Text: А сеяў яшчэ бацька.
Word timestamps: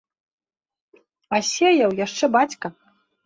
А 1.37 1.39
сеяў 1.51 1.91
яшчэ 2.05 2.25
бацька. 2.37 2.67